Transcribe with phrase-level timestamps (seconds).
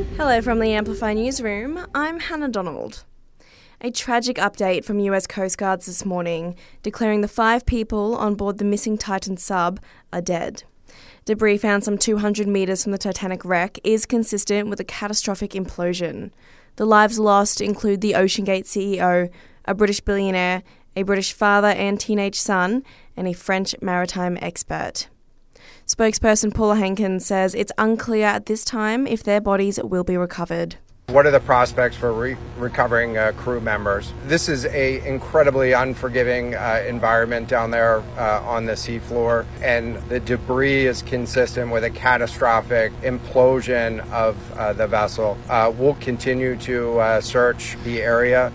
[0.00, 1.86] Hello from the Amplify Newsroom.
[1.94, 3.04] I'm Hannah Donald.
[3.82, 8.56] A tragic update from US Coast Guards this morning, declaring the five people on board
[8.56, 9.78] the missing Titan sub
[10.10, 10.64] are dead.
[11.26, 16.30] Debris found some 200 metres from the Titanic wreck is consistent with a catastrophic implosion.
[16.76, 19.30] The lives lost include the OceanGate CEO,
[19.66, 20.62] a British billionaire,
[20.96, 22.84] a British father and teenage son,
[23.18, 25.08] and a French maritime expert.
[25.90, 30.76] Spokesperson Paula Hankins says it's unclear at this time if their bodies will be recovered.
[31.08, 34.12] What are the prospects for re- recovering uh, crew members?
[34.26, 40.20] This is a incredibly unforgiving uh, environment down there uh, on the seafloor, and the
[40.20, 45.36] debris is consistent with a catastrophic implosion of uh, the vessel.
[45.48, 48.52] Uh, we'll continue to uh, search the area.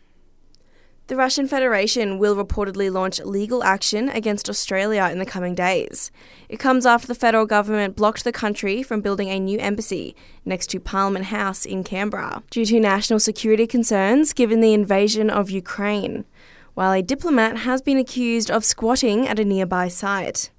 [1.07, 6.09] The Russian Federation will reportedly launch legal action against Australia in the coming days.
[6.49, 10.71] It comes after the federal government blocked the country from building a new embassy next
[10.71, 16.25] to Parliament House in Canberra due to national security concerns given the invasion of Ukraine,
[16.73, 20.49] while a diplomat has been accused of squatting at a nearby site.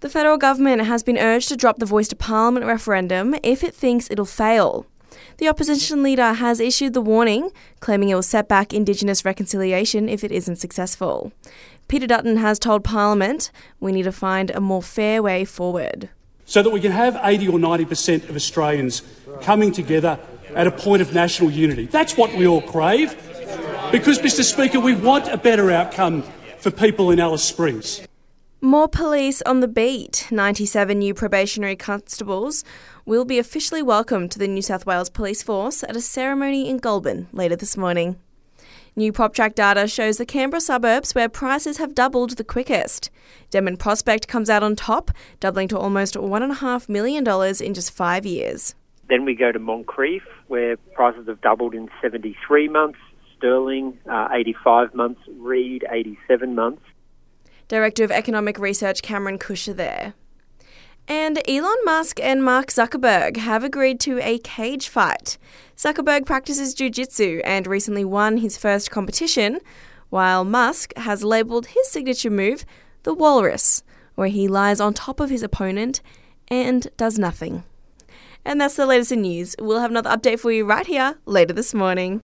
[0.00, 3.74] The federal government has been urged to drop the Voice to Parliament referendum if it
[3.74, 4.86] thinks it'll fail.
[5.38, 7.50] The opposition leader has issued the warning,
[7.80, 11.32] claiming it will set back Indigenous reconciliation if it isn't successful.
[11.88, 13.50] Peter Dutton has told Parliament
[13.80, 16.08] we need to find a more fair way forward.
[16.44, 19.02] So that we can have 80 or 90% of Australians
[19.42, 20.18] coming together
[20.54, 21.86] at a point of national unity.
[21.86, 23.14] That's what we all crave.
[23.92, 24.42] Because, Mr.
[24.42, 26.24] Speaker, we want a better outcome
[26.58, 28.00] for people in Alice Springs.
[28.62, 30.28] More police on the beat.
[30.30, 32.64] 97 new probationary constables
[33.04, 36.78] will be officially welcomed to the New South Wales Police Force at a ceremony in
[36.78, 38.16] Goulburn later this morning.
[38.96, 43.10] New PropTrack data shows the Canberra suburbs where prices have doubled the quickest.
[43.50, 47.28] Denman Prospect comes out on top, doubling to almost $1.5 million
[47.62, 48.74] in just five years.
[49.06, 52.98] Then we go to Moncrieff, where prices have doubled in 73 months,
[53.36, 56.80] Stirling uh, 85 months, Reid, 87 months.
[57.68, 60.14] Director of Economic Research Cameron Kusher there.
[61.08, 65.38] And Elon Musk and Mark Zuckerberg have agreed to a cage fight.
[65.76, 69.60] Zuckerberg practices jiu-jitsu and recently won his first competition,
[70.10, 72.64] while Musk has labelled his signature move
[73.04, 73.82] the walrus,
[74.16, 76.00] where he lies on top of his opponent
[76.48, 77.64] and does nothing.
[78.44, 79.56] And that's the latest in news.
[79.60, 82.22] We'll have another update for you right here later this morning.